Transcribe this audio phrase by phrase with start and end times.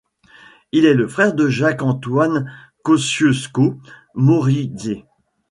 [0.71, 2.51] Il est le frère de Jacques-Antoine
[2.83, 5.05] Kosciusko-Morizet.